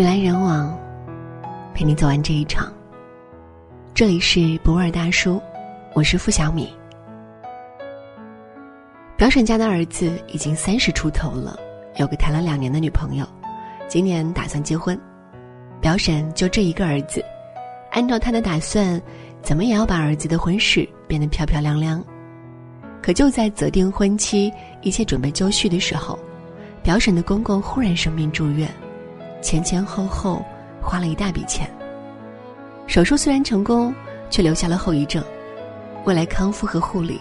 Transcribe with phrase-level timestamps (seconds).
[0.00, 0.74] 人来人往，
[1.74, 2.72] 陪你走完这一场。
[3.92, 5.38] 这里是博尔大叔，
[5.92, 6.74] 我是付小米。
[9.18, 11.54] 表婶家的儿子已经三十出头了，
[11.98, 13.26] 有个谈了两年的女朋友，
[13.88, 14.98] 今年打算结婚。
[15.82, 17.22] 表婶就这一个儿子，
[17.90, 18.98] 按照他的打算，
[19.42, 22.02] 怎么也要把儿子的婚事变得漂漂亮亮。
[23.02, 26.18] 可就在择定婚期、一切准备就绪的时候，
[26.82, 28.66] 表婶的公公忽然生病住院。
[29.40, 30.44] 前前后后
[30.82, 31.70] 花了一大笔钱。
[32.86, 33.94] 手术虽然成功，
[34.30, 35.22] 却留下了后遗症，
[36.04, 37.20] 未来康复和护理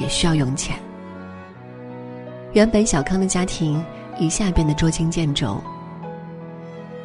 [0.00, 0.76] 也需要用钱。
[2.52, 3.84] 原本小康的家庭
[4.18, 5.60] 一下变得捉襟见肘。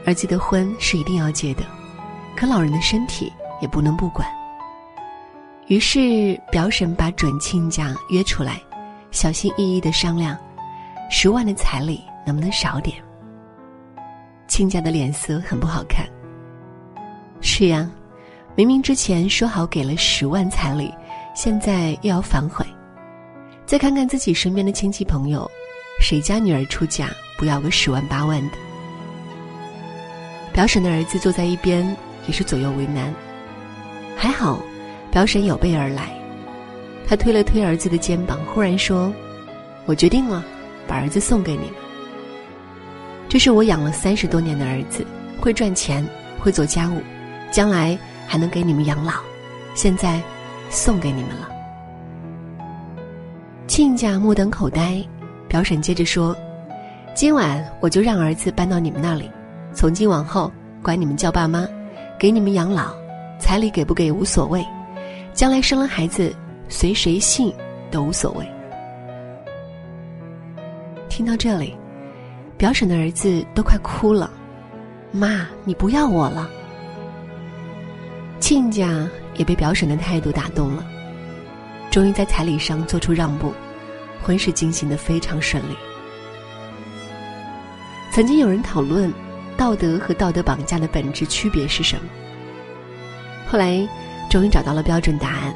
[0.06, 1.64] 儿子的婚是一定要结的，
[2.36, 3.32] 可老人的身体
[3.62, 4.28] 也不能不管。
[5.68, 8.62] 于是表婶把准亲家约出来，
[9.10, 10.38] 小心翼翼的商量，
[11.10, 12.96] 十万的彩礼能不能少点。
[14.56, 16.08] 亲家的脸色很不好看。
[17.42, 17.92] 是呀，
[18.56, 20.94] 明明之前说好给了十万彩礼，
[21.36, 22.66] 现在又要反悔。
[23.66, 25.46] 再看看自己身边的亲戚朋友，
[26.00, 28.58] 谁家女儿出嫁不要个十万八万的？
[30.54, 31.86] 表婶的儿子坐在一边，
[32.26, 33.14] 也是左右为难。
[34.16, 34.62] 还好，
[35.12, 36.18] 表婶有备而来，
[37.06, 39.14] 他推了推儿子的肩膀，忽然说
[39.86, 40.42] ：“我决定了，
[40.88, 41.76] 把儿子送给你们。”
[43.36, 45.06] 这是我养了三十多年的儿子，
[45.42, 46.08] 会赚钱，
[46.40, 47.02] 会做家务，
[47.52, 49.12] 将来还能给你们养老。
[49.74, 50.22] 现在，
[50.70, 51.50] 送给你们了。
[53.68, 55.04] 亲家目瞪口呆，
[55.50, 56.34] 表婶接着说
[57.14, 59.30] ：“今晚我就让儿子搬到你们那里，
[59.74, 60.50] 从今往后
[60.82, 61.68] 管你们叫爸妈，
[62.18, 62.96] 给你们养老，
[63.38, 64.66] 彩礼给不给无所谓，
[65.34, 66.34] 将来生了孩子
[66.70, 67.54] 随谁姓
[67.92, 68.50] 都无所谓。”
[71.12, 71.76] 听到这里。
[72.58, 74.32] 表婶的儿子都快哭了，
[75.12, 76.50] 妈，你不要我了。
[78.40, 80.86] 亲家也被表婶的态度打动了，
[81.92, 83.54] 终于在彩礼上做出让步，
[84.24, 85.76] 婚事进行的非常顺利。
[88.14, 89.14] 曾经有人讨论，
[89.58, 92.04] 道德和道德绑架的本质区别是什么？
[93.48, 93.86] 后来，
[94.30, 95.54] 终于找到了标准答案。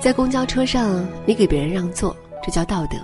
[0.00, 2.98] 在公交车上，你给别人让座，这叫道德；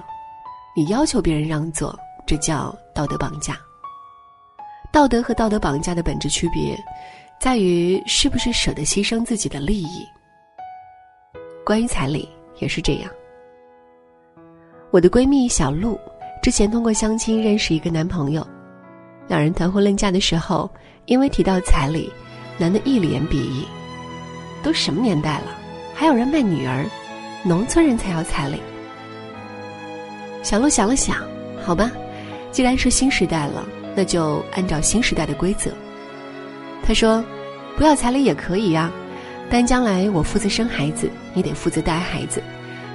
[0.75, 1.97] 你要求别人让座。
[2.33, 3.61] 这叫道德绑架。
[4.91, 6.75] 道德和道德绑架的本质区别，
[7.39, 10.03] 在于是不是舍得牺牲自己的利益。
[11.63, 12.27] 关于彩礼
[12.59, 13.11] 也是这样。
[14.91, 16.01] 我的闺蜜小璐
[16.43, 18.47] 之前通过相亲认识一个男朋友，
[19.29, 20.71] 两人谈婚论嫁的时候，
[21.05, 22.11] 因为提到彩礼，
[22.57, 23.69] 男的一脸鄙夷
[24.65, 25.55] ：“都什么年代了，
[25.95, 26.87] 还有人卖女儿？
[27.45, 28.59] 农村人才要彩礼。”
[30.43, 31.19] 小璐想了想，
[31.63, 31.93] 好吧。
[32.53, 35.73] 既然是新时代了，那就按照新时代的规则。
[36.85, 37.25] 他说
[37.77, 38.91] ：“不要彩礼也可以呀，
[39.51, 42.43] 但将来我负责生孩子，你得负责带孩子。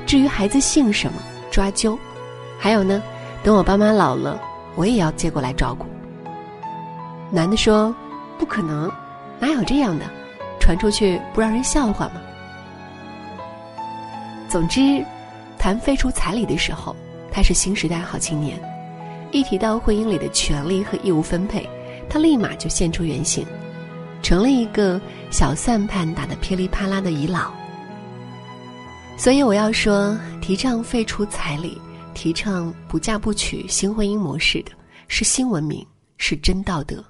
[0.05, 1.19] 至于孩子姓什么，
[1.51, 1.97] 抓阄。
[2.59, 3.01] 还有呢，
[3.43, 4.39] 等我爸妈老了，
[4.75, 5.85] 我也要接过来照顾。”
[7.31, 7.93] 男的说
[8.37, 8.91] ：“不可能，
[9.39, 10.05] 哪有这样的？
[10.59, 12.21] 传出去不让人笑话吗？”
[14.47, 15.03] 总之，
[15.57, 16.95] 谈废除彩礼的时候，
[17.31, 18.59] 他是新时代好青年。
[19.31, 21.67] 一提到婚姻里的权利和义务分配，
[22.09, 23.45] 他立马就现出原形，
[24.23, 24.99] 成了一个
[25.29, 27.51] 小算盘打得噼里啪啦的遗老。
[29.17, 31.79] 所以我要说，提倡废除彩礼、
[32.13, 34.71] 提倡不嫁不娶新婚姻模式的
[35.07, 35.85] 是新文明，
[36.17, 37.03] 是真道德；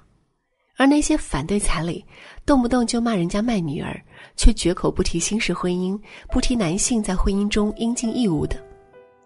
[0.76, 2.04] 而那些反对彩礼、
[2.44, 4.00] 动不动就骂人家卖女儿，
[4.36, 5.98] 却绝口不提新式婚姻、
[6.30, 8.56] 不提男性在婚姻中应尽义务的，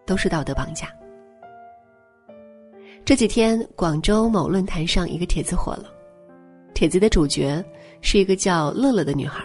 [0.04, 0.88] 都是道德绑架。
[3.04, 5.86] 这几天，广州某论坛上一个帖子火了。
[6.72, 7.62] 帖子的主角
[8.00, 9.44] 是一个叫乐乐的女孩，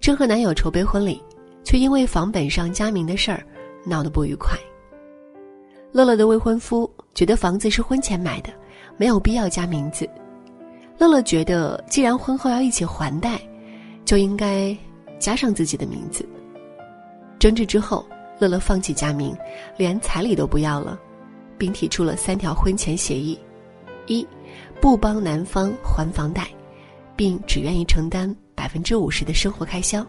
[0.00, 1.22] 正和男友筹备婚礼，
[1.62, 3.46] 却因为房本上加名的事儿
[3.84, 4.58] 闹得不愉快。
[5.92, 8.50] 乐乐的未婚夫觉得房子是婚前买的，
[8.96, 10.08] 没有必要加名字。
[10.98, 13.40] 乐乐觉得，既然婚后要一起还贷，
[14.04, 14.76] 就应该
[15.20, 16.28] 加上自己的名字。
[17.38, 18.04] 争执之后，
[18.40, 19.36] 乐乐放弃加名，
[19.76, 20.98] 连彩礼都不要了。
[21.58, 23.38] 并提出了三条婚前协议：
[24.06, 24.26] 一，
[24.80, 26.46] 不帮男方还房贷，
[27.16, 30.04] 并只愿意承担百分之五十的生活开销；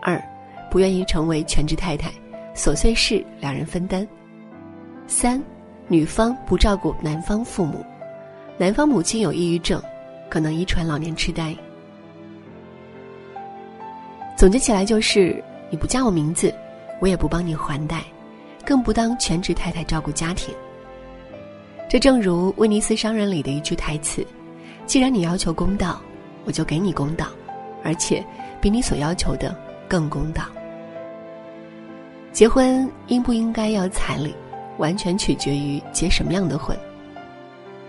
[0.00, 0.22] 二，
[0.70, 2.12] 不愿意成为全职太太，
[2.54, 4.06] 琐碎事两人分担；
[5.06, 5.42] 三，
[5.88, 7.84] 女方不照顾男方父母，
[8.58, 9.82] 男方母亲有抑郁症，
[10.28, 11.56] 可能遗传老年痴呆。
[14.36, 16.52] 总结起来就是：你不叫我名字，
[17.00, 18.02] 我也不帮你还贷，
[18.72, 20.54] 更不当全职太太照顾家庭。
[21.90, 24.26] 这正如威尼斯商人里的一句台词
[24.88, 26.00] ：“既然你要求公道，
[26.46, 27.26] 我就给你公道，
[27.84, 28.24] 而且
[28.62, 29.54] 比你所要求的
[29.86, 30.44] 更公道。
[32.32, 34.34] 结婚应不应该要彩礼，
[34.78, 36.74] 完全取决于结什么样的婚。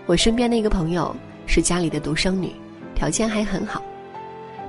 [0.04, 1.16] 我身边的一个朋友
[1.46, 2.54] 是家里的独生女，
[2.94, 3.82] 条件还很好，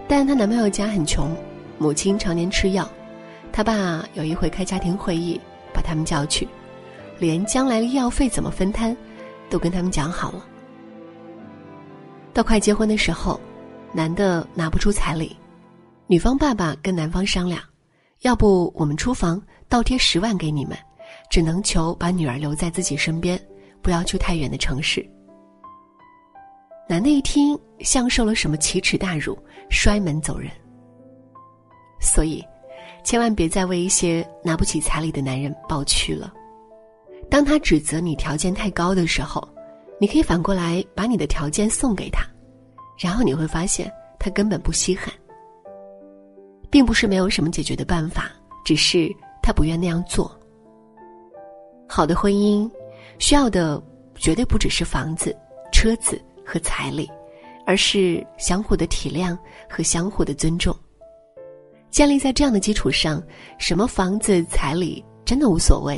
[0.07, 1.29] 但她男朋友家很穷，
[1.77, 2.89] 母亲常年吃药。
[3.51, 5.41] 她爸有一回开家庭会议，
[5.85, 6.47] 他们叫去，
[7.19, 8.95] 连将来的医药费怎么分摊，
[9.49, 10.45] 都跟他们讲好了。
[12.33, 13.39] 到快结婚的时候，
[13.93, 15.37] 男的拿不出彩礼，
[16.07, 17.61] 女方爸爸跟男方商量，
[18.21, 20.77] 要不我们出房倒贴十万给你们，
[21.29, 23.39] 只能求把女儿留在自己身边，
[23.81, 25.07] 不要去太远的城市。
[26.89, 29.37] 男的一听，像受了什么奇耻大辱，
[29.69, 30.51] 摔门走人。
[32.01, 32.43] 所以。
[33.05, 36.33] 千万别再为一些拿不起彩礼的男人抱屈了。
[37.29, 39.47] 当他指责你条件太高的时候，
[40.01, 42.25] 你可以反过来把你的条件送给他，
[42.99, 45.13] 然后你会发现他根本不稀罕。
[46.71, 48.31] 并不是没有什么解决的办法，
[48.65, 49.09] 只是
[49.41, 50.29] 他不愿那样做。
[51.87, 52.69] 好的婚姻，
[53.19, 53.81] 需要的
[54.15, 55.33] 绝对不只是房子、
[55.71, 57.09] 车子和彩礼，
[57.65, 59.37] 而是相互的体谅
[59.69, 60.75] 和相互的尊重。
[61.95, 63.23] 建立在这样的基础上，
[63.57, 65.97] 什么房子、彩礼真的无所谓。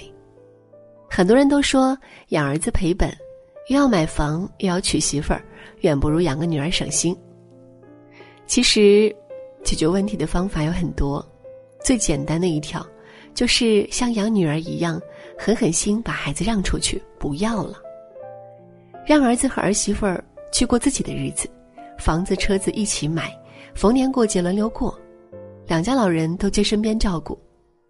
[1.10, 1.98] 很多人都说
[2.28, 3.10] 养儿子赔本，
[3.70, 5.44] 又要买房又要娶媳妇儿，
[5.80, 7.18] 远不如养个女儿省心。
[8.46, 9.12] 其实，
[9.64, 11.28] 解决问题的方法有很多，
[11.82, 12.86] 最简单的一条，
[13.34, 15.02] 就是像养女儿一样，
[15.36, 17.74] 狠狠心把孩子让出去，不要了，
[19.04, 21.50] 让儿子和儿媳妇儿去过自己的日子，
[21.98, 23.36] 房子、车子一起买，
[23.74, 24.96] 逢年过节轮流过。
[25.68, 27.38] 两家老人都接身边照顾，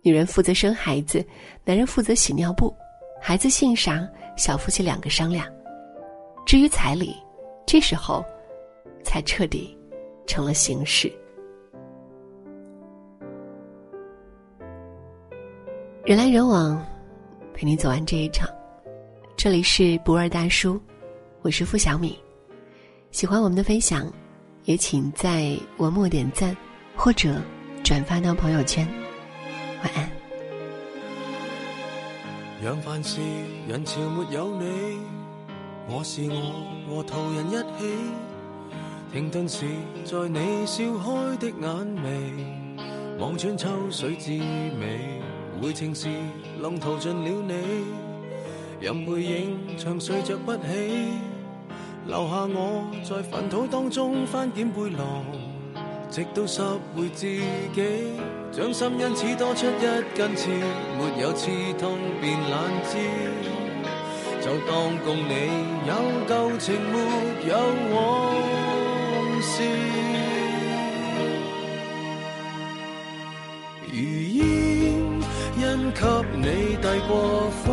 [0.01, 1.23] 女人负责生孩子，
[1.63, 2.75] 男人负责洗尿布，
[3.21, 5.45] 孩子姓啥，小夫妻两个商量。
[6.43, 7.15] 至于彩礼，
[7.67, 8.25] 这时候
[9.03, 9.77] 才彻底
[10.25, 11.11] 成了形式。
[16.03, 16.83] 人来人往，
[17.53, 18.49] 陪你走完这一场。
[19.35, 20.81] 这里是不二大叔，
[21.43, 22.17] 我是付小米。
[23.11, 24.11] 喜欢我们的分享，
[24.63, 26.57] 也请在文末点赞
[26.95, 27.39] 或者。
[27.87, 28.85] 转发到朋友圈，
[29.81, 30.09] 晚安。
[32.61, 33.21] 让凡事
[33.65, 34.97] 人潮没有你，
[35.87, 37.87] 我是我和途人一起，
[39.13, 39.65] 停顿时
[40.03, 42.77] 在你笑开的眼眉，
[43.19, 45.21] 望穿秋水之美，
[45.61, 46.09] 回程时
[46.59, 47.85] 浪淘尽了你，
[48.81, 50.59] 任背影长睡着不起，
[52.05, 55.23] 留下我在粪土当中翻检背囊。
[56.09, 56.61] 直到拾
[56.95, 57.41] 回自己，
[58.51, 60.49] 掌心因此多出一根刺，
[60.97, 62.59] 没有刺痛便懒
[62.89, 62.97] 知，
[64.41, 65.33] 就当共你
[65.85, 65.93] 有
[66.27, 66.97] 旧情没
[67.49, 67.51] 有
[67.93, 67.97] 往
[69.41, 69.63] 事。
[73.91, 74.41] 如烟
[75.57, 75.61] 因
[75.91, 76.01] 给
[76.35, 77.11] 你递过
[77.63, 77.65] 火，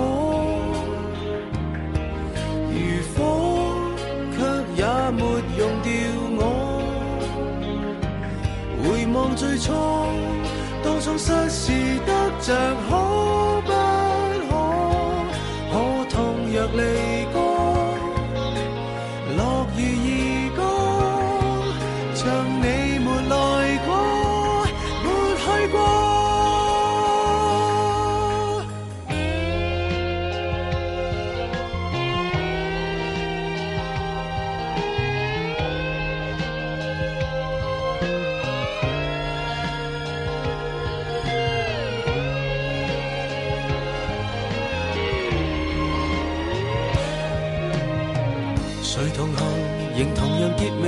[50.15, 50.85] 同样结尾，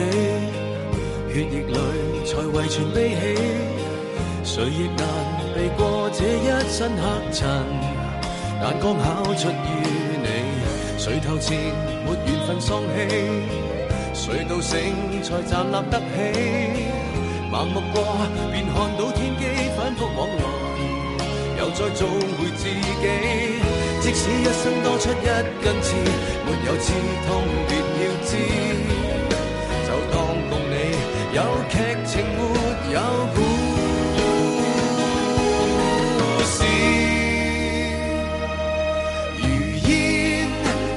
[1.32, 1.72] 血液里
[2.24, 3.22] 才遗存悲喜。
[4.42, 5.00] 谁亦难
[5.54, 7.46] 避过这一身黑尘，
[8.62, 9.52] 眼光考出于
[10.22, 10.26] 你。
[10.98, 11.56] 谁头前
[12.04, 12.96] 没缘分丧气，
[14.14, 16.04] 谁到醒才站立得起？
[17.52, 18.02] 盲目过
[18.50, 19.42] 便看到天机，
[19.76, 20.42] 反复往来，
[21.58, 23.06] 又再做回自己。
[24.00, 25.26] 即使一生多出一
[25.62, 25.94] 根刺，
[26.44, 26.92] 没有刺
[27.26, 27.28] 痛
[27.68, 27.70] 别
[28.02, 28.95] 要知。
[31.68, 31.74] 剧
[32.06, 32.40] 情没
[32.92, 33.00] 有
[33.34, 33.38] 故
[36.44, 36.54] 事，
[39.38, 39.44] 如
[39.88, 39.90] 烟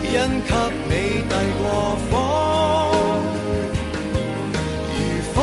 [0.03, 0.13] 因
[0.45, 0.51] 给
[0.87, 0.91] 你
[1.27, 1.63] 递过
[2.09, 2.11] 火，
[4.95, 4.97] 如
[5.33, 5.35] 火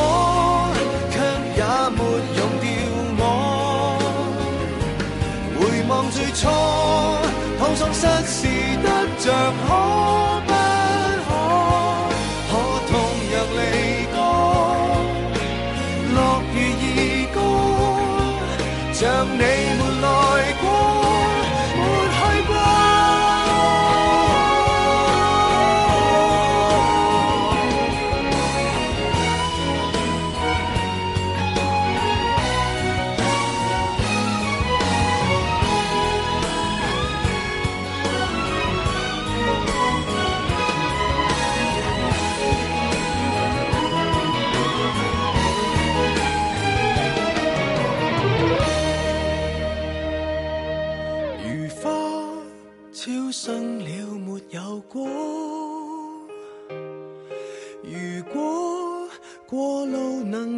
[1.11, 1.15] 却
[1.55, 1.99] 也没
[2.37, 2.65] 用掉
[3.19, 3.21] 我。
[5.59, 6.41] 回望最初，
[7.59, 8.37] 痛丧失事
[8.81, 8.85] 得
[9.19, 9.25] 着
[19.35, 19.56] name.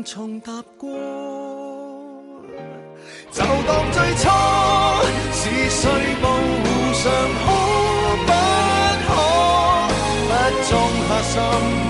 [0.04, 0.90] 重踏过，
[3.32, 4.30] 就当最初
[5.34, 5.92] 是碎
[6.22, 6.28] 步
[6.64, 7.46] 互相可
[8.26, 8.32] 不
[9.08, 9.10] 可，
[10.28, 10.32] 不
[10.70, 10.70] 种
[11.08, 11.89] 下心。